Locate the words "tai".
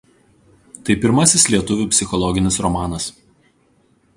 0.87-0.95